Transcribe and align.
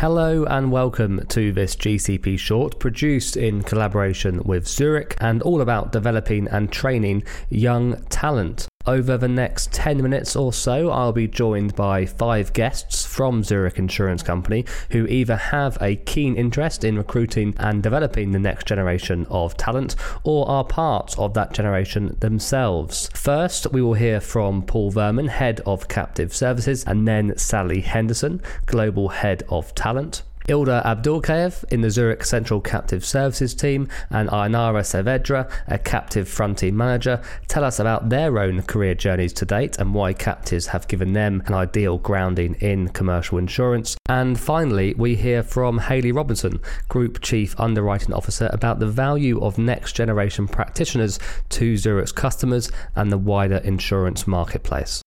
Hello 0.00 0.46
and 0.46 0.72
welcome 0.72 1.26
to 1.26 1.52
this 1.52 1.76
GCP 1.76 2.38
short 2.38 2.78
produced 2.78 3.36
in 3.36 3.62
collaboration 3.62 4.42
with 4.44 4.66
Zurich 4.66 5.14
and 5.20 5.42
all 5.42 5.60
about 5.60 5.92
developing 5.92 6.48
and 6.48 6.72
training 6.72 7.22
young 7.50 8.02
talent. 8.04 8.69
Over 8.86 9.18
the 9.18 9.28
next 9.28 9.72
10 9.72 10.02
minutes 10.02 10.34
or 10.34 10.54
so, 10.54 10.88
I'll 10.88 11.12
be 11.12 11.28
joined 11.28 11.76
by 11.76 12.06
five 12.06 12.54
guests 12.54 13.04
from 13.04 13.44
Zurich 13.44 13.78
Insurance 13.78 14.22
Company 14.22 14.64
who 14.92 15.06
either 15.06 15.36
have 15.36 15.76
a 15.82 15.96
keen 15.96 16.34
interest 16.34 16.82
in 16.82 16.96
recruiting 16.96 17.54
and 17.58 17.82
developing 17.82 18.32
the 18.32 18.38
next 18.38 18.66
generation 18.66 19.26
of 19.28 19.54
talent 19.58 19.96
or 20.24 20.48
are 20.48 20.64
part 20.64 21.14
of 21.18 21.34
that 21.34 21.52
generation 21.52 22.16
themselves. 22.20 23.10
First, 23.12 23.70
we 23.70 23.82
will 23.82 23.92
hear 23.92 24.18
from 24.18 24.62
Paul 24.62 24.90
Verman, 24.90 25.28
Head 25.28 25.60
of 25.66 25.86
Captive 25.88 26.34
Services, 26.34 26.82
and 26.84 27.06
then 27.06 27.36
Sally 27.36 27.82
Henderson, 27.82 28.40
Global 28.64 29.10
Head 29.10 29.42
of 29.50 29.74
Talent. 29.74 30.22
Ilda 30.48 30.82
Abdulkaev 30.84 31.64
in 31.72 31.80
the 31.80 31.90
Zurich 31.90 32.24
Central 32.24 32.60
Captive 32.60 33.04
Services 33.04 33.54
team 33.54 33.88
and 34.10 34.28
Ainara 34.30 34.82
Saavedra, 34.82 35.50
a 35.68 35.78
captive 35.78 36.28
front 36.28 36.58
team 36.58 36.76
manager, 36.76 37.20
tell 37.48 37.64
us 37.64 37.78
about 37.78 38.08
their 38.08 38.38
own 38.38 38.62
career 38.62 38.94
journeys 38.94 39.32
to 39.34 39.44
date 39.44 39.78
and 39.78 39.94
why 39.94 40.12
captives 40.12 40.66
have 40.66 40.88
given 40.88 41.12
them 41.12 41.42
an 41.46 41.54
ideal 41.54 41.98
grounding 41.98 42.54
in 42.54 42.88
commercial 42.88 43.38
insurance. 43.38 43.96
And 44.08 44.38
finally, 44.38 44.94
we 44.94 45.14
hear 45.14 45.42
from 45.42 45.78
Hayley 45.78 46.12
Robinson, 46.12 46.60
Group 46.88 47.20
Chief 47.20 47.58
Underwriting 47.60 48.14
Officer, 48.14 48.50
about 48.52 48.80
the 48.80 48.86
value 48.86 49.40
of 49.40 49.58
next 49.58 49.92
generation 49.94 50.48
practitioners 50.48 51.18
to 51.50 51.76
Zurich's 51.76 52.12
customers 52.12 52.70
and 52.96 53.12
the 53.12 53.18
wider 53.18 53.58
insurance 53.58 54.26
marketplace. 54.26 55.02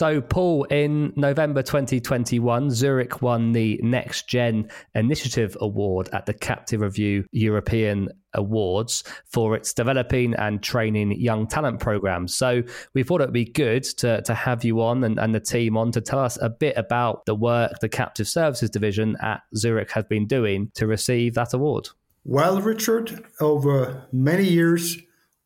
So, 0.00 0.22
Paul, 0.22 0.64
in 0.70 1.12
November 1.14 1.62
2021, 1.62 2.70
Zurich 2.70 3.20
won 3.20 3.52
the 3.52 3.78
Next 3.82 4.26
Gen 4.26 4.70
Initiative 4.94 5.58
Award 5.60 6.08
at 6.14 6.24
the 6.24 6.32
Captive 6.32 6.80
Review 6.80 7.26
European 7.32 8.08
Awards 8.32 9.04
for 9.26 9.54
its 9.54 9.74
developing 9.74 10.32
and 10.36 10.62
training 10.62 11.20
young 11.20 11.46
talent 11.46 11.80
programs. 11.80 12.34
So, 12.34 12.62
we 12.94 13.02
thought 13.02 13.20
it 13.20 13.26
would 13.26 13.34
be 13.34 13.44
good 13.44 13.84
to, 13.98 14.22
to 14.22 14.32
have 14.32 14.64
you 14.64 14.80
on 14.80 15.04
and, 15.04 15.18
and 15.18 15.34
the 15.34 15.40
team 15.40 15.76
on 15.76 15.92
to 15.92 16.00
tell 16.00 16.20
us 16.20 16.38
a 16.40 16.48
bit 16.48 16.78
about 16.78 17.26
the 17.26 17.34
work 17.34 17.72
the 17.82 17.88
Captive 17.90 18.26
Services 18.26 18.70
Division 18.70 19.18
at 19.20 19.42
Zurich 19.54 19.90
has 19.90 20.06
been 20.06 20.26
doing 20.26 20.70
to 20.76 20.86
receive 20.86 21.34
that 21.34 21.52
award. 21.52 21.90
Well, 22.24 22.62
Richard, 22.62 23.22
over 23.38 24.08
many 24.12 24.44
years, 24.44 24.96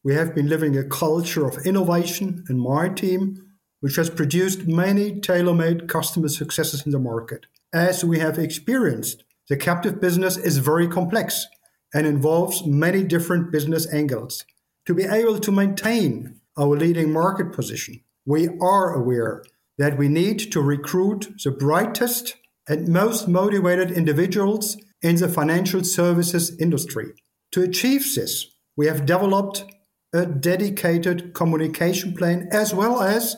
we 0.05 0.15
have 0.15 0.33
been 0.33 0.49
living 0.49 0.79
a 0.79 0.85
culture 0.85 1.45
of 1.45 1.67
innovation 1.67 2.45
in 2.49 2.61
my 2.61 2.89
team 2.89 3.45
which 3.85 3.97
has 3.97 4.09
produced 4.09 4.67
many 4.67 5.21
tailor 5.21 5.53
made 5.53 5.89
customer 5.89 6.27
successes 6.27 6.87
in 6.87 6.93
the 6.93 6.99
market. 6.99 7.45
As 7.71 8.03
we 8.03 8.19
have 8.19 8.39
experienced, 8.39 9.25
the 9.51 9.59
captive 9.59 10.01
business 10.01 10.39
is 10.39 10.57
very 10.57 10.89
complex 10.89 11.47
and 11.93 12.07
involves 12.07 12.65
many 12.65 13.05
different 13.05 13.53
business 13.53 13.87
angles. 13.93 14.47
To 14.87 14.95
be 14.95 15.05
able 15.05 15.39
to 15.39 15.53
maintain 15.53 16.41
our 16.57 16.79
leading 16.79 17.13
market 17.13 17.53
position, 17.53 18.01
we 18.25 18.49
are 18.59 18.95
aware 18.95 19.45
that 19.77 19.99
we 19.99 20.09
need 20.09 20.39
to 20.53 20.63
recruit 20.63 21.35
the 21.45 21.51
brightest 21.51 22.37
and 22.67 22.89
most 22.89 23.29
motivated 23.29 23.91
individuals 23.91 24.79
in 25.03 25.17
the 25.17 25.29
financial 25.29 25.85
services 25.85 26.59
industry. 26.59 27.13
To 27.53 27.61
achieve 27.61 28.15
this, 28.15 28.47
we 28.79 28.87
have 28.87 29.05
developed 29.05 29.67
a 30.15 30.25
dedicated 30.25 31.35
communication 31.35 32.15
plan 32.15 32.49
as 32.51 32.73
well 32.73 33.03
as 33.03 33.37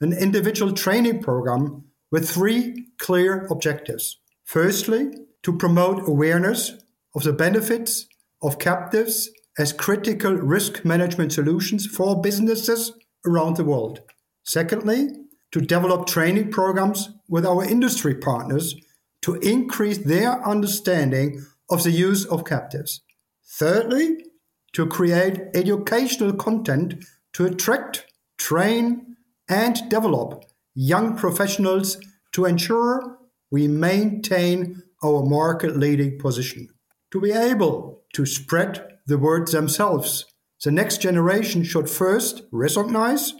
an 0.00 0.12
individual 0.12 0.72
training 0.72 1.22
program 1.22 1.84
with 2.10 2.28
three 2.28 2.86
clear 2.98 3.46
objectives. 3.50 4.18
Firstly, 4.44 5.10
to 5.42 5.56
promote 5.56 6.08
awareness 6.08 6.72
of 7.14 7.22
the 7.22 7.32
benefits 7.32 8.06
of 8.42 8.58
captives 8.58 9.30
as 9.58 9.72
critical 9.72 10.32
risk 10.32 10.84
management 10.84 11.32
solutions 11.32 11.86
for 11.86 12.20
businesses 12.20 12.92
around 13.26 13.56
the 13.56 13.64
world. 13.64 14.00
Secondly, 14.44 15.08
to 15.52 15.60
develop 15.60 16.06
training 16.06 16.50
programs 16.50 17.10
with 17.28 17.44
our 17.44 17.64
industry 17.64 18.14
partners 18.14 18.74
to 19.22 19.34
increase 19.36 19.98
their 19.98 20.46
understanding 20.46 21.44
of 21.68 21.82
the 21.82 21.90
use 21.90 22.24
of 22.24 22.44
captives. 22.44 23.02
Thirdly, 23.44 24.24
to 24.72 24.86
create 24.86 25.40
educational 25.54 26.32
content 26.32 27.04
to 27.32 27.46
attract, 27.46 28.06
train, 28.38 29.09
and 29.50 29.76
develop 29.90 30.44
young 30.74 31.16
professionals 31.16 31.98
to 32.32 32.46
ensure 32.46 33.18
we 33.50 33.66
maintain 33.66 34.82
our 35.02 35.22
market 35.24 35.76
leading 35.76 36.18
position. 36.18 36.68
To 37.10 37.20
be 37.20 37.32
able 37.32 38.02
to 38.14 38.24
spread 38.24 38.98
the 39.06 39.18
word 39.18 39.48
themselves, 39.48 40.24
the 40.62 40.70
next 40.70 41.02
generation 41.02 41.64
should 41.64 41.90
first 41.90 42.42
recognize 42.52 43.34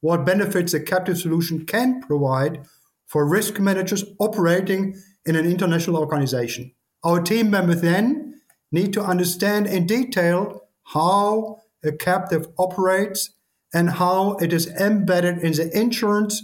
what 0.00 0.26
benefits 0.26 0.74
a 0.74 0.80
captive 0.80 1.18
solution 1.18 1.64
can 1.64 2.02
provide 2.02 2.64
for 3.06 3.24
risk 3.24 3.60
managers 3.60 4.04
operating 4.18 5.00
in 5.24 5.36
an 5.36 5.46
international 5.46 5.98
organization. 5.98 6.72
Our 7.04 7.20
team 7.20 7.50
members 7.50 7.82
then 7.82 8.40
need 8.72 8.92
to 8.94 9.02
understand 9.02 9.66
in 9.68 9.86
detail 9.86 10.62
how 10.86 11.58
a 11.84 11.92
captive 11.92 12.48
operates 12.58 13.30
and 13.74 13.90
how 13.90 14.36
it 14.36 14.52
is 14.52 14.66
embedded 14.68 15.38
in 15.38 15.52
the 15.52 15.70
insurance, 15.78 16.42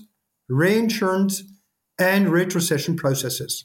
reinsurance, 0.48 1.42
and 1.98 2.28
retrocession 2.28 2.96
processes. 2.96 3.64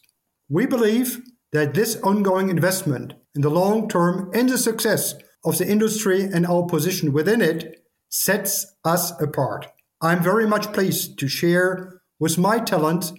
We 0.50 0.66
believe 0.66 1.22
that 1.52 1.74
this 1.74 1.96
ongoing 2.02 2.50
investment 2.50 3.14
in 3.36 3.42
the 3.42 3.50
long 3.50 3.88
term 3.88 4.32
and 4.34 4.50
the 4.50 4.58
success 4.58 5.16
of 5.46 5.58
the 5.58 5.68
industry 5.70 6.24
and 6.24 6.46
our 6.46 6.66
position 6.66 7.14
within 7.14 7.42
it 7.42 7.84
sets 8.10 8.66
us 8.84 9.12
apart. 9.22 9.68
I'm 10.02 10.22
very 10.22 10.48
much 10.48 10.74
pleased 10.74 11.18
to 11.20 11.28
share 11.28 12.02
with 12.20 12.38
my 12.38 12.60
talent 12.60 13.12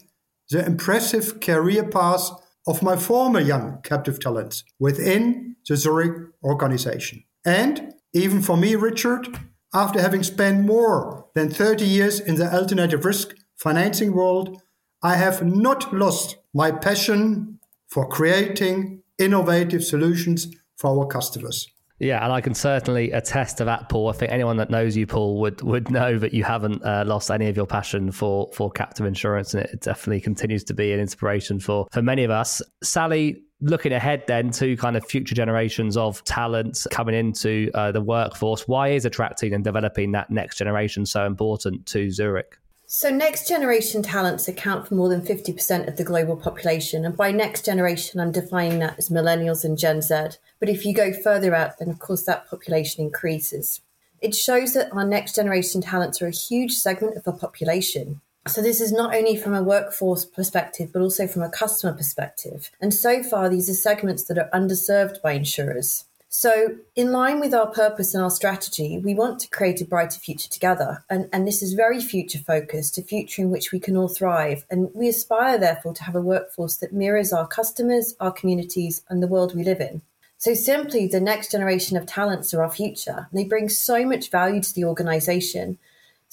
the 0.51 0.65
impressive 0.65 1.41
career 1.41 1.89
path 1.89 2.31
of 2.67 2.83
my 2.83 2.97
former 2.97 3.41
young 3.41 3.81
captive 3.83 4.21
talents 4.21 4.65
within 4.79 5.57
the 5.69 5.77
Zurich 5.77 6.31
organization. 6.43 7.25
And 7.45 7.95
even 8.13 8.43
for 8.43 8.57
me, 8.57 8.75
Richard, 8.75 9.27
after 9.75 10.01
having 10.01 10.23
spent 10.23 10.65
more 10.65 11.27
than 11.35 11.51
30 11.51 11.85
years 11.85 12.21
in 12.21 12.37
the 12.37 12.53
alternative 12.55 13.05
risk 13.05 13.35
financing 13.57 14.15
world, 14.15 14.63
I 15.03 15.17
have 15.17 15.45
not 15.45 15.93
lost 15.93 16.37
my 16.55 16.71
passion 16.71 17.59
for 17.89 18.09
creating 18.09 19.03
innovative 19.19 19.85
solutions 19.85 20.47
for 20.77 20.99
our 20.99 21.07
customers. 21.07 21.69
Yeah, 22.01 22.25
and 22.25 22.33
I 22.33 22.41
can 22.41 22.55
certainly 22.55 23.13
attest 23.13 23.59
to 23.59 23.65
that, 23.67 23.89
Paul. 23.89 24.09
I 24.09 24.13
think 24.13 24.33
anyone 24.33 24.57
that 24.57 24.69
knows 24.69 24.97
you, 24.97 25.07
Paul, 25.07 25.41
would 25.41 25.63
would 25.63 25.91
know 25.91 26.19
that 26.19 26.35
you 26.35 26.43
haven't 26.43 26.85
uh, 26.85 27.05
lost 27.07 27.31
any 27.31 27.49
of 27.49 27.57
your 27.57 27.67
passion 27.67 28.11
for 28.11 28.51
for 28.53 28.71
captive 28.71 29.07
insurance, 29.07 29.55
and 29.55 29.65
it 29.65 29.81
definitely 29.81 30.21
continues 30.21 30.65
to 30.65 30.75
be 30.75 30.93
an 30.93 30.99
inspiration 30.99 31.61
for 31.61 31.87
for 31.93 32.03
many 32.03 32.25
of 32.25 32.33
us. 32.33 32.61
Sally, 32.83 33.45
looking 33.61 33.93
ahead 33.93 34.25
then 34.27 34.51
to 34.51 34.77
kind 34.77 34.97
of 34.97 35.05
future 35.05 35.35
generations 35.35 35.97
of 35.97 36.23
talent 36.25 36.87
coming 36.91 37.15
into 37.15 37.71
uh, 37.75 37.93
the 37.93 38.01
workforce, 38.01 38.69
why 38.69 38.89
is 38.89 39.05
attracting 39.05 39.55
and 39.55 39.65
developing 39.65 40.13
that 40.13 40.31
next 40.31 40.59
generation 40.59 41.07
so 41.07 41.27
important 41.27 41.87
to 41.87 42.11
Zurich? 42.11 42.59
So, 42.87 43.09
next 43.09 43.49
generation 43.49 44.03
talents 44.03 44.47
account 44.47 44.87
for 44.87 44.95
more 44.95 45.09
than 45.09 45.23
50% 45.23 45.89
of 45.89 45.97
the 45.97 46.05
global 46.05 46.37
population. 46.37 47.05
And 47.05 47.17
by 47.17 47.33
next 47.33 47.65
generation, 47.65 48.21
I'm 48.21 48.31
defining 48.31 48.79
that 48.81 48.99
as 48.99 49.09
millennials 49.09 49.65
and 49.65 49.79
Gen 49.79 50.03
Z. 50.03 50.15
But 50.61 50.69
if 50.69 50.85
you 50.85 50.95
go 50.95 51.13
further 51.13 51.55
out, 51.55 51.79
then 51.79 51.89
of 51.89 51.99
course 51.99 52.25
that 52.25 52.49
population 52.49 53.03
increases. 53.03 53.81
It 54.21 54.35
shows 54.35 54.75
that 54.75 54.93
our 54.93 55.05
next 55.05 55.35
generation 55.35 55.81
talents 55.81 56.21
are 56.21 56.27
a 56.27 56.31
huge 56.31 56.73
segment 56.73 57.17
of 57.17 57.25
the 57.25 57.33
population. 57.33 58.21
So 58.47 58.61
this 58.61 58.81
is 58.81 58.93
not 58.93 59.15
only 59.15 59.37
from 59.37 59.55
a 59.55 59.63
workforce 59.63 60.27
perspective, 60.27 60.91
but 60.93 61.01
also 61.01 61.27
from 61.27 61.43
a 61.43 61.49
customer 61.49 61.95
perspective. 61.95 62.71
And 62.79 62.93
so 62.93 63.23
far, 63.23 63.49
these 63.49 63.71
are 63.71 63.75
segments 63.75 64.25
that 64.25 64.37
are 64.37 64.51
underserved 64.53 65.23
by 65.23 65.33
insurers. 65.33 66.05
So, 66.29 66.79
in 66.97 67.13
line 67.13 67.39
with 67.39 67.55
our 67.55 67.69
purpose 67.69 68.13
and 68.13 68.23
our 68.23 68.31
strategy, 68.31 68.99
we 68.99 69.15
want 69.15 69.39
to 69.41 69.49
create 69.49 69.81
a 69.81 69.85
brighter 69.85 70.19
future 70.19 70.49
together. 70.49 71.05
And, 71.09 71.29
and 71.33 71.47
this 71.47 71.63
is 71.63 71.75
very 71.75 72.01
future 72.01 72.41
focused, 72.41 72.99
a 72.99 73.03
future 73.03 73.41
in 73.41 73.51
which 73.51 73.71
we 73.71 73.79
can 73.79 73.97
all 73.97 74.09
thrive. 74.09 74.67
And 74.69 74.91
we 74.95 75.09
aspire, 75.09 75.59
therefore, 75.59 75.95
to 75.95 76.03
have 76.03 76.17
a 76.17 76.21
workforce 76.21 76.77
that 76.79 76.93
mirrors 76.93 77.33
our 77.33 77.47
customers, 77.47 78.17
our 78.19 78.33
communities, 78.33 79.03
and 79.09 79.23
the 79.23 79.29
world 79.29 79.55
we 79.55 79.63
live 79.63 79.81
in. 79.81 80.03
So, 80.37 80.55
simply, 80.55 81.07
the 81.07 81.21
next 81.21 81.53
generation 81.53 81.97
of 81.97 82.05
talents 82.05 82.53
are 82.53 82.65
our 82.65 82.71
future. 82.71 83.29
They 83.33 83.45
bring 83.45 83.69
so 83.69 84.05
much 84.05 84.29
value 84.29 84.61
to 84.61 84.75
the 84.75 84.85
organization 84.85 85.79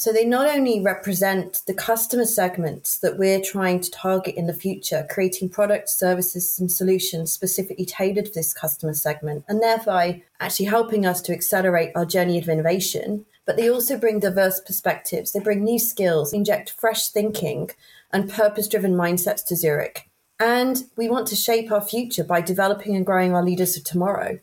so 0.02 0.12
they 0.12 0.26
not 0.26 0.48
only 0.48 0.82
represent 0.82 1.62
the 1.68 1.76
customer 1.76 2.26
segments 2.26 2.98
that 3.02 3.20
we're 3.20 3.40
trying 3.40 3.80
to 3.80 3.92
target 3.92 4.34
in 4.34 4.48
the 4.48 4.54
future, 4.54 5.06
creating 5.12 5.48
products, 5.48 5.96
services, 5.96 6.60
and 6.60 6.72
solutions 6.72 7.32
specifically 7.32 7.86
tailored 7.86 8.26
for 8.26 8.34
this 8.34 8.52
customer 8.52 8.96
segment, 8.96 9.46
and 9.48 9.62
thereby 9.62 10.24
actually 10.40 10.66
helping 10.66 11.06
us 11.06 11.22
to 11.22 11.32
accelerate 11.32 11.92
our 11.94 12.04
journey 12.04 12.40
of 12.40 12.50
innovation. 12.50 13.28
but 13.46 13.58
they 13.58 13.70
also 13.70 13.96
bring 13.98 14.20
diverse 14.20 14.60
perspectives. 14.60 15.34
They 15.34 15.40
bring 15.40 15.64
new 15.64 15.78
skills, 15.78 16.34
inject 16.34 16.72
fresh 16.72 17.10
thinking 17.10 17.70
and 18.12 18.30
purpose 18.30 18.68
driven 18.68 18.94
mindsets 18.94 19.46
to 19.48 19.56
Zurich. 19.56 20.10
And 20.40 20.84
we 20.96 21.10
want 21.10 21.28
to 21.28 21.36
shape 21.36 21.72
our 21.72 21.82
future 21.82 22.24
by 22.24 22.42
developing 22.42 22.96
and 22.96 23.06
growing 23.06 23.36
our 23.36 23.44
leaders 23.44 23.78
of 23.78 23.84
tomorrow. 23.84 24.40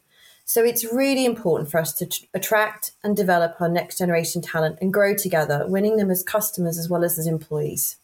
So 0.48 0.64
it's 0.64 0.90
really 0.90 1.26
important 1.26 1.70
for 1.70 1.78
us 1.78 1.92
to 1.92 2.06
t- 2.06 2.26
attract 2.32 2.92
and 3.04 3.14
develop 3.14 3.60
our 3.60 3.68
next 3.68 3.98
generation 3.98 4.40
talent 4.40 4.78
and 4.80 4.90
grow 4.90 5.14
together, 5.14 5.66
winning 5.68 5.98
them 5.98 6.10
as 6.10 6.22
customers 6.22 6.78
as 6.78 6.88
well 6.88 7.04
as 7.04 7.18
as 7.18 7.26
employees. 7.26 7.98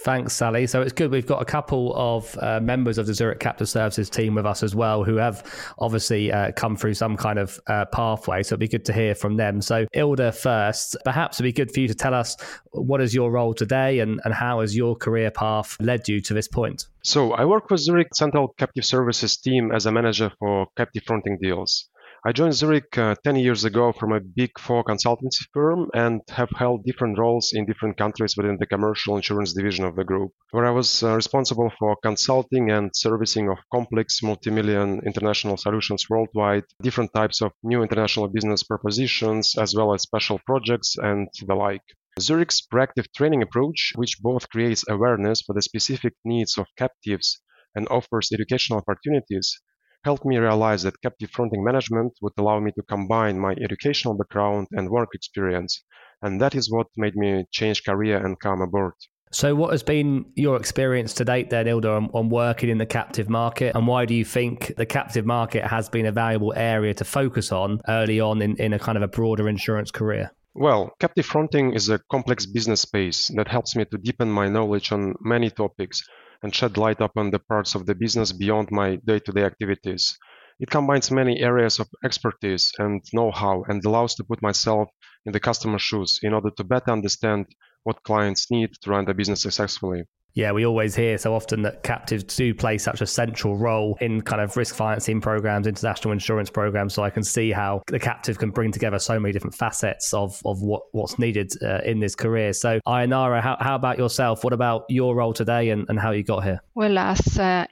Thanks, 0.00 0.32
Sally. 0.32 0.68
So 0.68 0.80
it's 0.80 0.92
good 0.92 1.10
we've 1.10 1.26
got 1.26 1.42
a 1.42 1.44
couple 1.44 1.92
of 1.96 2.38
uh, 2.40 2.60
members 2.60 2.98
of 2.98 3.06
the 3.06 3.14
Zurich 3.14 3.40
Captive 3.40 3.68
Services 3.68 4.08
team 4.08 4.36
with 4.36 4.46
us 4.46 4.62
as 4.62 4.72
well 4.72 5.02
who 5.02 5.16
have 5.16 5.44
obviously 5.80 6.30
uh, 6.30 6.52
come 6.52 6.76
through 6.76 6.94
some 6.94 7.16
kind 7.16 7.36
of 7.36 7.58
uh, 7.66 7.84
pathway. 7.86 8.44
So 8.44 8.52
it'd 8.52 8.60
be 8.60 8.68
good 8.68 8.84
to 8.84 8.92
hear 8.92 9.16
from 9.16 9.36
them. 9.36 9.60
So, 9.60 9.86
Ilda, 9.92 10.30
first, 10.32 10.96
perhaps 11.04 11.40
it'd 11.40 11.44
be 11.44 11.52
good 11.52 11.72
for 11.72 11.80
you 11.80 11.88
to 11.88 11.96
tell 11.96 12.14
us 12.14 12.36
what 12.70 13.00
is 13.00 13.12
your 13.12 13.32
role 13.32 13.54
today 13.54 13.98
and, 13.98 14.20
and 14.24 14.32
how 14.32 14.60
has 14.60 14.76
your 14.76 14.94
career 14.94 15.32
path 15.32 15.76
led 15.80 16.06
you 16.06 16.20
to 16.20 16.32
this 16.32 16.46
point? 16.46 16.86
So, 17.02 17.32
I 17.32 17.44
work 17.44 17.68
with 17.68 17.80
Zurich 17.80 18.14
Central 18.14 18.54
Captive 18.56 18.84
Services 18.84 19.36
team 19.36 19.72
as 19.72 19.86
a 19.86 19.90
manager 19.90 20.30
for 20.38 20.68
captive 20.76 21.02
fronting 21.06 21.38
deals. 21.42 21.88
I 22.28 22.32
joined 22.32 22.52
Zurich 22.52 22.98
uh, 22.98 23.14
10 23.24 23.36
years 23.36 23.64
ago 23.64 23.90
from 23.90 24.12
a 24.12 24.20
big 24.20 24.50
four 24.58 24.84
consultancy 24.84 25.46
firm 25.54 25.88
and 25.94 26.20
have 26.28 26.50
held 26.50 26.84
different 26.84 27.18
roles 27.18 27.54
in 27.54 27.64
different 27.64 27.96
countries 27.96 28.36
within 28.36 28.58
the 28.60 28.66
commercial 28.66 29.16
insurance 29.16 29.54
division 29.54 29.86
of 29.86 29.96
the 29.96 30.04
group, 30.04 30.32
where 30.50 30.66
I 30.66 30.70
was 30.70 31.02
uh, 31.02 31.14
responsible 31.14 31.72
for 31.78 31.96
consulting 32.02 32.70
and 32.70 32.90
servicing 32.94 33.48
of 33.48 33.56
complex 33.72 34.22
multi-million 34.22 35.00
international 35.06 35.56
solutions 35.56 36.04
worldwide, 36.10 36.64
different 36.82 37.14
types 37.14 37.40
of 37.40 37.52
new 37.62 37.82
international 37.82 38.28
business 38.28 38.62
propositions, 38.62 39.56
as 39.56 39.74
well 39.74 39.94
as 39.94 40.02
special 40.02 40.38
projects 40.44 40.96
and 40.98 41.28
the 41.46 41.54
like. 41.54 41.80
Zurich's 42.20 42.60
proactive 42.70 43.06
training 43.16 43.40
approach, 43.40 43.94
which 43.94 44.20
both 44.20 44.50
creates 44.50 44.84
awareness 44.86 45.40
for 45.40 45.54
the 45.54 45.62
specific 45.62 46.12
needs 46.26 46.58
of 46.58 46.66
captives 46.76 47.40
and 47.74 47.88
offers 47.88 48.32
educational 48.32 48.80
opportunities, 48.80 49.62
helped 50.04 50.24
me 50.24 50.38
realize 50.38 50.82
that 50.82 51.00
captive 51.02 51.30
fronting 51.30 51.64
management 51.64 52.12
would 52.22 52.32
allow 52.38 52.60
me 52.60 52.72
to 52.72 52.82
combine 52.82 53.38
my 53.38 53.52
educational 53.52 54.14
background 54.14 54.66
and 54.72 54.90
work 54.90 55.10
experience. 55.14 55.82
And 56.22 56.40
that 56.40 56.54
is 56.54 56.70
what 56.70 56.86
made 56.96 57.14
me 57.14 57.44
change 57.50 57.84
career 57.84 58.24
and 58.24 58.38
come 58.38 58.60
aboard. 58.60 58.94
So, 59.30 59.54
what 59.54 59.72
has 59.72 59.82
been 59.82 60.24
your 60.36 60.56
experience 60.56 61.12
to 61.14 61.24
date 61.24 61.50
then, 61.50 61.68
Ilda, 61.68 61.90
on, 61.90 62.10
on, 62.14 62.30
working 62.30 62.70
in 62.70 62.78
the 62.78 62.86
captive 62.86 63.28
market? 63.28 63.76
And 63.76 63.86
why 63.86 64.06
do 64.06 64.14
you 64.14 64.24
think 64.24 64.72
the 64.76 64.86
captive 64.86 65.26
market 65.26 65.64
has 65.64 65.90
been 65.90 66.06
a 66.06 66.12
valuable 66.12 66.54
area 66.56 66.94
to 66.94 67.04
focus 67.04 67.52
on 67.52 67.80
early 67.88 68.20
on 68.20 68.40
in, 68.40 68.56
in 68.56 68.72
a 68.72 68.78
kind 68.78 68.96
of 68.96 69.02
a 69.02 69.08
broader 69.08 69.48
insurance 69.48 69.90
career? 69.90 70.32
Well, 70.54 70.90
captive 70.98 71.26
fronting 71.26 71.74
is 71.74 71.90
a 71.90 72.00
complex 72.10 72.46
business 72.46 72.80
space 72.80 73.30
that 73.36 73.48
helps 73.48 73.76
me 73.76 73.84
to 73.84 73.98
deepen 73.98 74.30
my 74.30 74.48
knowledge 74.48 74.92
on 74.92 75.14
many 75.20 75.50
topics 75.50 76.02
and 76.42 76.54
shed 76.54 76.76
light 76.76 77.00
upon 77.00 77.30
the 77.30 77.38
parts 77.38 77.74
of 77.74 77.86
the 77.86 77.94
business 77.94 78.32
beyond 78.32 78.70
my 78.70 78.96
day-to-day 78.96 79.44
activities. 79.44 80.16
It 80.60 80.70
combines 80.70 81.10
many 81.10 81.40
areas 81.40 81.78
of 81.78 81.88
expertise 82.04 82.72
and 82.78 83.02
know-how 83.12 83.64
and 83.68 83.84
allows 83.84 84.14
to 84.16 84.24
put 84.24 84.42
myself 84.42 84.88
in 85.24 85.32
the 85.32 85.40
customer's 85.40 85.82
shoes 85.82 86.20
in 86.22 86.34
order 86.34 86.50
to 86.50 86.64
better 86.64 86.90
understand 86.90 87.46
what 87.84 88.02
clients 88.02 88.50
need 88.50 88.70
to 88.82 88.90
run 88.90 89.04
the 89.04 89.14
business 89.14 89.42
successfully 89.42 90.02
yeah, 90.34 90.52
we 90.52 90.64
always 90.64 90.94
hear 90.94 91.18
so 91.18 91.34
often 91.34 91.62
that 91.62 91.82
captives 91.82 92.22
do 92.22 92.54
play 92.54 92.78
such 92.78 93.00
a 93.00 93.06
central 93.06 93.56
role 93.56 93.96
in 94.00 94.20
kind 94.20 94.40
of 94.40 94.56
risk 94.56 94.74
financing 94.74 95.20
programs, 95.20 95.66
international 95.66 96.12
insurance 96.12 96.50
programs. 96.50 96.94
So 96.94 97.02
I 97.02 97.10
can 97.10 97.24
see 97.24 97.50
how 97.50 97.82
the 97.88 97.98
captive 97.98 98.38
can 98.38 98.50
bring 98.50 98.70
together 98.70 98.98
so 98.98 99.18
many 99.18 99.32
different 99.32 99.54
facets 99.54 100.14
of, 100.14 100.40
of 100.44 100.62
what, 100.62 100.82
what's 100.92 101.18
needed 101.18 101.52
uh, 101.62 101.80
in 101.84 101.98
this 101.98 102.14
career. 102.14 102.52
So, 102.52 102.80
Ainara, 102.86 103.42
how, 103.42 103.56
how 103.58 103.74
about 103.74 103.98
yourself? 103.98 104.44
What 104.44 104.52
about 104.52 104.84
your 104.88 105.16
role 105.16 105.32
today 105.32 105.70
and, 105.70 105.86
and 105.88 105.98
how 105.98 106.12
you 106.12 106.22
got 106.22 106.44
here? 106.44 106.60
Well, 106.74 106.98
as 106.98 107.38
uh, 107.38 107.66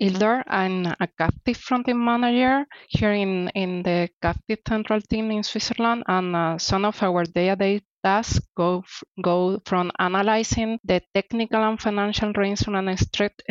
I'm 0.49 0.87
a 0.87 1.09
captive 1.19 1.57
fronting 1.57 2.05
manager 2.05 2.67
here 2.89 3.13
in, 3.13 3.49
in 3.51 3.83
the 3.83 4.09
captive 4.21 4.59
central 4.67 5.01
team 5.01 5.31
in 5.31 5.43
Switzerland, 5.43 6.03
and 6.09 6.35
uh, 6.35 6.59
some 6.59 6.85
of 6.85 7.01
our 7.03 7.25
day-to-day 7.25 7.83
tasks 8.07 8.41
go, 8.57 8.85
go 9.23 9.59
from 9.67 9.91
analyzing 9.99 10.79
the 10.85 11.01
technical 11.15 11.63
and 11.63 11.81
financial 11.81 12.33
and 12.77 12.99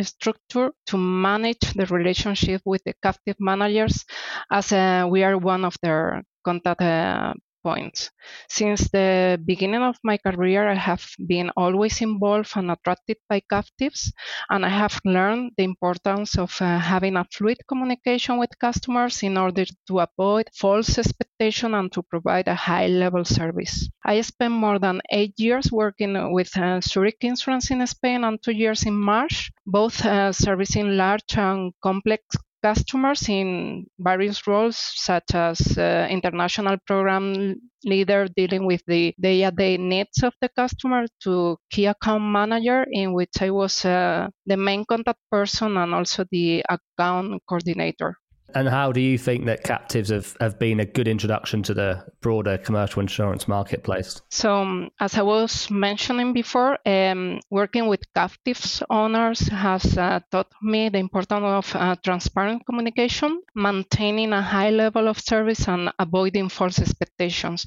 structure 0.02 0.70
to 0.86 0.96
manage 0.98 1.64
the 1.74 1.86
relationship 1.86 2.62
with 2.64 2.82
the 2.84 2.94
captive 3.02 3.36
managers 3.38 4.04
as 4.50 4.72
uh, 4.72 5.06
we 5.10 5.22
are 5.24 5.36
one 5.38 5.64
of 5.64 5.76
their 5.82 6.22
contact 6.44 6.80
uh, 6.82 7.34
points. 7.66 8.10
Since 8.48 8.80
the 8.96 9.40
beginning 9.50 9.82
of 9.90 9.96
my 10.04 10.16
career, 10.18 10.62
I 10.68 10.78
have 10.90 11.04
been 11.32 11.50
always 11.56 12.00
involved 12.00 12.52
and 12.56 12.70
attracted 12.70 13.18
by 13.28 13.40
captives, 13.40 14.12
and 14.52 14.64
I 14.64 14.72
have 14.82 15.00
learned 15.04 15.52
the 15.56 15.64
importance 15.64 16.38
of 16.38 16.50
uh, 16.60 16.78
having 16.78 17.16
a 17.16 17.26
fluid 17.34 17.58
communication 17.70 18.38
with 18.38 18.58
customers 18.66 19.22
in 19.22 19.36
order 19.36 19.64
to 19.88 19.94
avoid 20.06 20.46
false 20.54 20.98
expectation 20.98 21.74
and 21.74 21.90
to 21.92 22.02
provide 22.02 22.48
a 22.48 22.54
high 22.68 22.86
level 22.86 23.24
service. 23.24 23.88
I 24.04 24.20
spent 24.22 24.54
more 24.54 24.78
than 24.78 25.00
eight 25.10 25.34
years 25.38 25.72
working 25.72 26.14
with 26.32 26.56
uh, 26.56 26.80
Zurich 26.80 27.22
Insurance 27.22 27.70
in 27.70 27.86
Spain 27.86 28.24
and 28.24 28.40
two 28.42 28.52
years 28.52 28.86
in 28.86 28.94
Marsh, 28.94 29.50
both 29.66 30.04
uh, 30.04 30.32
servicing 30.32 30.96
large 30.96 31.36
and 31.36 31.72
complex 31.82 32.22
customers 32.66 33.28
in 33.28 33.86
various 33.98 34.38
roles, 34.50 34.76
such 35.08 35.34
as 35.34 35.58
uh, 35.78 36.08
international 36.10 36.76
program 36.86 37.54
leader 37.84 38.26
dealing 38.36 38.66
with 38.66 38.82
the 38.86 39.14
day-to-day 39.20 39.76
needs 39.76 40.18
of 40.24 40.34
the 40.40 40.48
customer, 40.48 41.06
to 41.22 41.56
key 41.70 41.86
account 41.86 42.24
manager, 42.24 42.84
in 42.90 43.12
which 43.12 43.36
I 43.40 43.50
was 43.50 43.84
uh, 43.84 44.28
the 44.46 44.56
main 44.56 44.84
contact 44.84 45.20
person 45.30 45.76
and 45.76 45.94
also 45.94 46.24
the 46.32 46.64
account 46.68 47.40
coordinator. 47.48 48.16
And 48.54 48.68
how 48.68 48.92
do 48.92 49.00
you 49.00 49.18
think 49.18 49.46
that 49.46 49.64
captives 49.64 50.10
have, 50.10 50.36
have 50.40 50.58
been 50.58 50.80
a 50.80 50.84
good 50.84 51.08
introduction 51.08 51.62
to 51.64 51.74
the 51.74 52.04
broader 52.20 52.58
commercial 52.58 53.00
insurance 53.00 53.48
marketplace? 53.48 54.22
So, 54.30 54.54
um, 54.54 54.90
as 55.00 55.16
I 55.16 55.22
was 55.22 55.70
mentioning 55.70 56.32
before, 56.32 56.78
um, 56.86 57.40
working 57.50 57.88
with 57.88 58.12
captives 58.14 58.82
owners 58.88 59.40
has 59.48 59.98
uh, 59.98 60.20
taught 60.30 60.52
me 60.62 60.88
the 60.88 60.98
importance 60.98 61.44
of 61.44 61.76
uh, 61.76 61.96
transparent 62.02 62.64
communication, 62.66 63.42
maintaining 63.54 64.32
a 64.32 64.42
high 64.42 64.70
level 64.70 65.08
of 65.08 65.20
service, 65.20 65.68
and 65.68 65.90
avoiding 65.98 66.48
false 66.48 66.78
expectations, 66.78 67.66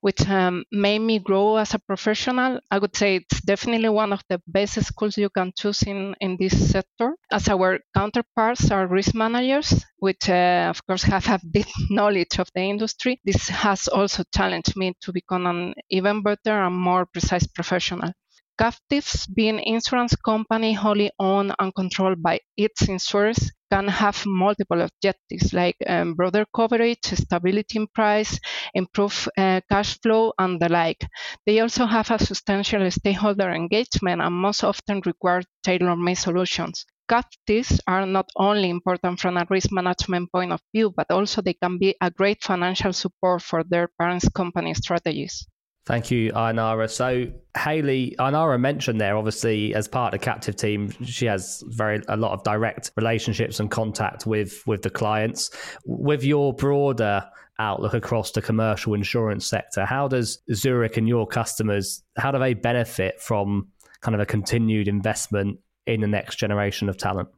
which 0.00 0.26
um, 0.28 0.64
made 0.72 1.00
me 1.00 1.18
grow 1.18 1.56
as 1.56 1.74
a 1.74 1.78
professional. 1.78 2.60
I 2.70 2.78
would 2.78 2.96
say 2.96 3.16
it's 3.16 3.40
definitely 3.40 3.88
one 3.88 4.12
of 4.12 4.22
the 4.28 4.40
best 4.46 4.82
schools 4.84 5.18
you 5.18 5.30
can 5.30 5.52
choose 5.56 5.82
in, 5.82 6.14
in 6.20 6.36
this 6.38 6.70
sector. 6.70 7.16
As 7.30 7.48
our 7.48 7.80
counterparts 7.94 8.70
are 8.70 8.86
risk 8.86 9.14
managers, 9.14 9.84
which 10.00 10.28
uh, 10.28 10.66
of 10.68 10.84
course 10.86 11.02
have, 11.04 11.28
a 11.28 11.38
deep 11.50 11.66
knowledge 11.90 12.38
of 12.38 12.48
the 12.54 12.62
industry, 12.62 13.20
this 13.24 13.48
has 13.48 13.86
also 13.88 14.24
challenged 14.34 14.76
me 14.76 14.94
to 15.02 15.12
become 15.12 15.46
an 15.46 15.74
even 15.90 16.22
better 16.22 16.62
and 16.62 16.74
more 16.74 17.06
precise 17.06 17.46
professional. 17.46 18.12
Captives, 18.58 19.26
being 19.26 19.58
insurance 19.60 20.14
company 20.16 20.74
wholly 20.74 21.10
owned 21.18 21.54
and 21.58 21.74
controlled 21.74 22.22
by 22.22 22.38
its 22.56 22.88
insurers, 22.88 23.50
can 23.70 23.88
have 23.88 24.26
multiple 24.26 24.80
objectives 24.82 25.52
like 25.52 25.76
um, 25.86 26.14
broader 26.14 26.44
coverage, 26.54 27.04
stability 27.04 27.78
in 27.78 27.86
price, 27.94 28.38
improve 28.74 29.28
uh, 29.38 29.60
cash 29.70 29.98
flow, 30.00 30.32
and 30.38 30.60
the 30.60 30.68
like. 30.68 31.06
They 31.46 31.60
also 31.60 31.86
have 31.86 32.10
a 32.10 32.18
substantial 32.18 32.90
stakeholder 32.90 33.50
engagement 33.50 34.20
and 34.20 34.34
most 34.34 34.64
often 34.64 35.00
require 35.06 35.42
tailor-made 35.62 36.18
solutions 36.18 36.84
captives 37.10 37.80
are 37.88 38.06
not 38.06 38.30
only 38.36 38.70
important 38.70 39.18
from 39.18 39.36
a 39.36 39.44
risk 39.50 39.72
management 39.72 40.30
point 40.30 40.52
of 40.52 40.60
view, 40.72 40.94
but 40.96 41.10
also 41.10 41.42
they 41.42 41.54
can 41.54 41.76
be 41.76 41.94
a 42.00 42.10
great 42.10 42.42
financial 42.42 42.92
support 42.92 43.42
for 43.42 43.64
their 43.64 43.88
parents' 43.98 44.28
company 44.28 44.72
strategies. 44.74 45.46
Thank 45.86 46.12
you, 46.12 46.30
Ainara. 46.32 46.88
So, 46.88 47.32
Hayley, 47.56 48.14
Ainara 48.20 48.60
mentioned 48.60 49.00
there, 49.00 49.16
obviously, 49.16 49.74
as 49.74 49.88
part 49.88 50.14
of 50.14 50.20
the 50.20 50.24
captive 50.24 50.54
team, 50.54 50.90
she 51.04 51.26
has 51.26 51.64
very 51.66 52.00
a 52.06 52.16
lot 52.16 52.32
of 52.32 52.44
direct 52.44 52.92
relationships 52.96 53.58
and 53.58 53.70
contact 53.70 54.24
with 54.24 54.62
with 54.66 54.82
the 54.82 54.90
clients. 54.90 55.50
With 55.84 56.22
your 56.22 56.54
broader 56.54 57.28
outlook 57.58 57.94
across 57.94 58.30
the 58.30 58.42
commercial 58.42 58.94
insurance 58.94 59.46
sector, 59.46 59.84
how 59.84 60.06
does 60.06 60.38
Zurich 60.54 60.96
and 60.96 61.08
your 61.08 61.26
customers 61.26 62.02
how 62.16 62.30
do 62.30 62.38
they 62.38 62.54
benefit 62.54 63.20
from 63.20 63.68
kind 64.00 64.14
of 64.14 64.20
a 64.20 64.26
continued 64.26 64.86
investment 64.86 65.58
in 65.86 66.00
the 66.00 66.06
next 66.06 66.36
generation 66.36 66.88
of 66.88 66.96
talent? 66.96 67.28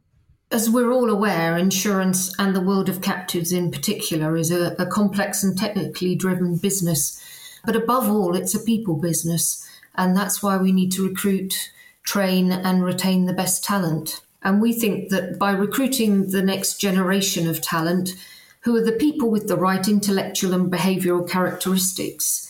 As 0.51 0.69
we're 0.69 0.91
all 0.91 1.09
aware, 1.09 1.57
insurance 1.57 2.33
and 2.37 2.55
the 2.55 2.61
world 2.61 2.87
of 2.87 3.01
captives 3.01 3.51
in 3.51 3.71
particular 3.71 4.37
is 4.37 4.51
a, 4.51 4.75
a 4.77 4.85
complex 4.85 5.43
and 5.43 5.57
technically 5.57 6.15
driven 6.15 6.57
business. 6.57 7.19
But 7.65 7.75
above 7.75 8.09
all, 8.09 8.35
it's 8.35 8.53
a 8.53 8.59
people 8.59 8.95
business. 8.95 9.67
And 9.95 10.15
that's 10.15 10.43
why 10.43 10.57
we 10.57 10.71
need 10.71 10.91
to 10.93 11.07
recruit, 11.07 11.71
train, 12.03 12.51
and 12.51 12.83
retain 12.83 13.25
the 13.25 13.33
best 13.33 13.63
talent. 13.63 14.21
And 14.43 14.61
we 14.61 14.73
think 14.73 15.09
that 15.09 15.39
by 15.39 15.51
recruiting 15.51 16.29
the 16.29 16.43
next 16.43 16.79
generation 16.79 17.47
of 17.47 17.61
talent, 17.61 18.15
who 18.61 18.75
are 18.75 18.83
the 18.83 18.91
people 18.91 19.29
with 19.29 19.47
the 19.47 19.57
right 19.57 19.87
intellectual 19.87 20.53
and 20.53 20.71
behavioral 20.71 21.27
characteristics, 21.27 22.42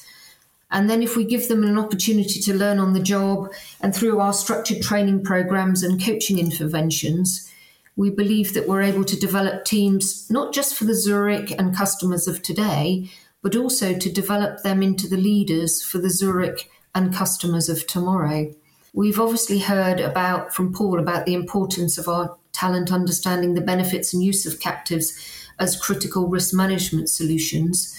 And 0.73 0.89
then, 0.89 1.03
if 1.03 1.15
we 1.15 1.23
give 1.23 1.47
them 1.47 1.63
an 1.63 1.77
opportunity 1.77 2.39
to 2.41 2.53
learn 2.53 2.79
on 2.79 2.93
the 2.93 2.99
job 2.99 3.53
and 3.79 3.95
through 3.95 4.19
our 4.19 4.33
structured 4.33 4.81
training 4.81 5.23
programs 5.23 5.83
and 5.83 6.03
coaching 6.03 6.39
interventions, 6.39 7.49
we 7.95 8.09
believe 8.09 8.55
that 8.55 8.67
we're 8.67 8.81
able 8.81 9.05
to 9.05 9.15
develop 9.15 9.65
teams 9.65 10.27
not 10.31 10.51
just 10.51 10.75
for 10.75 10.85
the 10.85 10.95
Zurich 10.95 11.51
and 11.51 11.77
customers 11.77 12.27
of 12.27 12.41
today, 12.41 13.11
but 13.43 13.55
also 13.55 13.97
to 13.97 14.11
develop 14.11 14.63
them 14.63 14.81
into 14.81 15.07
the 15.07 15.17
leaders 15.17 15.83
for 15.83 15.99
the 15.99 16.09
Zurich 16.09 16.71
and 16.95 17.13
customers 17.13 17.69
of 17.69 17.85
tomorrow. 17.85 18.51
We've 18.93 19.19
obviously 19.19 19.59
heard 19.59 19.99
about 19.99 20.53
from 20.53 20.73
Paul 20.73 20.99
about 20.99 21.25
the 21.25 21.35
importance 21.35 21.99
of 21.99 22.07
our 22.07 22.35
talent 22.51 22.91
understanding 22.91 23.53
the 23.53 23.61
benefits 23.61 24.13
and 24.13 24.23
use 24.23 24.45
of 24.45 24.59
captives 24.59 25.13
as 25.59 25.79
critical 25.79 26.27
risk 26.27 26.53
management 26.53 27.09
solutions. 27.09 27.95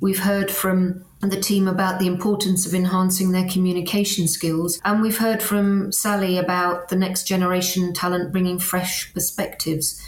We've 0.00 0.18
heard 0.18 0.50
from 0.50 1.04
the 1.20 1.40
team 1.40 1.66
about 1.66 1.98
the 1.98 2.06
importance 2.06 2.66
of 2.66 2.74
enhancing 2.74 3.32
their 3.32 3.48
communication 3.48 4.28
skills. 4.28 4.78
And 4.84 5.00
we've 5.00 5.18
heard 5.18 5.42
from 5.42 5.90
Sally 5.90 6.38
about 6.38 6.88
the 6.88 6.96
next 6.96 7.24
generation 7.24 7.92
talent 7.94 8.32
bringing 8.32 8.58
fresh 8.58 9.12
perspectives. 9.14 10.00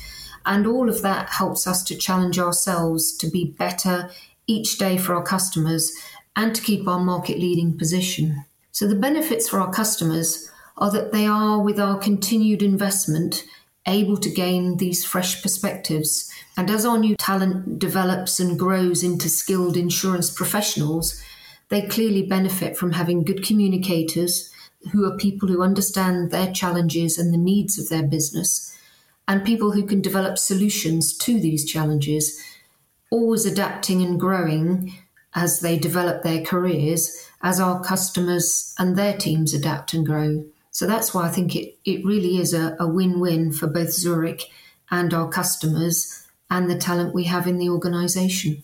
And 0.45 0.66
all 0.66 0.88
of 0.88 1.02
that 1.02 1.30
helps 1.30 1.66
us 1.66 1.83
to 1.85 1.97
challenge 1.97 2.38
ourselves 2.38 3.16
to 3.16 3.30
be 3.30 3.54
better 3.59 4.11
each 4.47 4.78
day 4.78 4.97
for 4.99 5.14
our 5.14 5.23
customers 5.23 5.92
and 6.37 6.54
to 6.54 6.62
keep 6.62 6.87
our 6.87 7.00
market 7.00 7.38
leading 7.38 7.76
position. 7.76 8.45
So, 8.71 8.87
the 8.87 8.95
benefits 8.95 9.49
for 9.49 9.61
our 9.61 9.73
customers 9.73 10.50
are 10.76 10.90
that 10.92 11.11
they 11.11 11.26
are, 11.26 11.61
with 11.61 11.80
our 11.80 11.99
continued 11.99 12.62
investment, 12.62 13.45
able 13.87 14.16
to 14.18 14.30
gain 14.30 14.76
these 14.76 15.04
fresh 15.04 15.42
perspectives. 15.42 16.30
And 16.58 16.72
as 16.72 16.84
our 16.84 16.98
new 16.98 17.14
talent 17.14 17.78
develops 17.78 18.40
and 18.40 18.58
grows 18.58 19.04
into 19.04 19.28
skilled 19.28 19.76
insurance 19.76 20.28
professionals, 20.28 21.22
they 21.68 21.82
clearly 21.82 22.26
benefit 22.26 22.76
from 22.76 22.92
having 22.92 23.22
good 23.22 23.44
communicators 23.44 24.52
who 24.90 25.04
are 25.04 25.16
people 25.16 25.48
who 25.48 25.62
understand 25.62 26.32
their 26.32 26.52
challenges 26.52 27.16
and 27.16 27.32
the 27.32 27.38
needs 27.38 27.78
of 27.78 27.88
their 27.88 28.02
business, 28.02 28.76
and 29.28 29.44
people 29.44 29.70
who 29.70 29.86
can 29.86 30.02
develop 30.02 30.36
solutions 30.36 31.16
to 31.18 31.38
these 31.38 31.64
challenges, 31.64 32.42
always 33.08 33.46
adapting 33.46 34.02
and 34.02 34.18
growing 34.18 34.94
as 35.36 35.60
they 35.60 35.78
develop 35.78 36.24
their 36.24 36.42
careers, 36.42 37.30
as 37.40 37.60
our 37.60 37.84
customers 37.84 38.74
and 38.80 38.96
their 38.96 39.16
teams 39.16 39.54
adapt 39.54 39.94
and 39.94 40.04
grow. 40.04 40.44
So 40.72 40.88
that's 40.88 41.14
why 41.14 41.26
I 41.26 41.28
think 41.28 41.54
it, 41.54 41.78
it 41.84 42.04
really 42.04 42.38
is 42.38 42.52
a, 42.52 42.76
a 42.80 42.88
win 42.88 43.20
win 43.20 43.52
for 43.52 43.68
both 43.68 43.92
Zurich 43.92 44.42
and 44.90 45.14
our 45.14 45.28
customers 45.28 46.24
and 46.50 46.71
the 46.71 46.78
talent 46.78 47.14
we 47.14 47.25
have 47.25 47.47
in 47.47 47.59
the 47.59 47.69
organisation. 47.69 48.62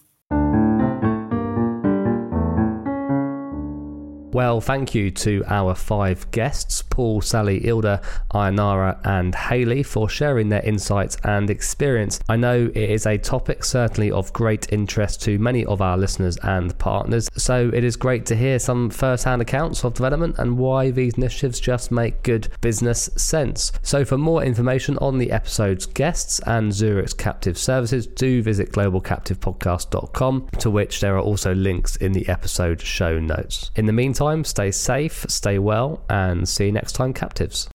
Well, 4.35 4.61
thank 4.61 4.97
you 4.97 5.12
to 5.12 5.45
our 5.47 5.76
five 5.76 6.29
guests, 6.33 6.83
Paul, 6.83 7.21
Sally, 7.21 7.64
Ilda, 7.69 8.03
Ainara, 8.33 8.99
and 9.05 9.33
Hayley, 9.33 9.85
for 9.85 10.09
sharing 10.09 10.49
their 10.49 10.62
insights 10.62 11.17
and 11.23 11.49
experience. 11.49 12.19
I 12.29 12.35
know 12.35 12.69
it 12.75 12.91
is 12.91 13.07
a 13.07 13.17
topic 13.17 13.64
certainly 13.64 14.11
of 14.11 14.33
great 14.33 14.73
interest 14.73 15.23
to 15.23 15.38
many 15.38 15.64
of 15.67 15.81
our 15.81 15.97
listeners 15.97 16.37
and 16.43 16.76
partners, 16.81 17.31
so 17.37 17.71
it 17.73 17.85
is 17.85 17.95
great 17.95 18.26
to 18.26 18.35
hear 18.35 18.59
some 18.59 18.91
first 18.91 19.23
hand 19.23 19.41
accounts 19.41 19.85
of 19.85 19.95
development 19.95 20.37
and 20.41 20.59
why 20.59 20.91
these 20.91 21.14
initiatives 21.14 21.61
just 21.61 21.93
make 21.93 22.25
good 22.25 22.49
business 22.61 23.09
sense. 23.14 23.71
So, 23.83 24.05
for 24.05 24.19
more 24.19 24.43
information 24.43 24.99
on 24.99 25.19
the 25.19 25.31
episode's 25.31 25.87
guests 25.87 26.41
and 26.45 26.73
Zurich's 26.73 27.14
captive 27.14 27.57
services, 27.57 28.09
do 28.09 28.43
visit 28.43 28.73
globalcaptivepodcast.com, 28.73 30.49
to 30.59 30.71
which 30.73 30.99
there 30.99 31.17
are 31.17 31.23
also 31.23 31.55
links 31.55 31.95
in 31.95 32.11
the 32.11 32.29
episode 32.29 32.81
show 32.83 33.21
notes. 33.21 33.71
In 33.76 33.87
the 33.87 33.93
meantime, 33.93 34.24
stay 34.45 34.71
safe, 34.71 35.26
stay 35.28 35.59
well, 35.59 36.02
and 36.09 36.49
see 36.49 36.66
you 36.66 36.73
next 36.73 36.93
time, 36.93 37.12
captives. 37.12 37.69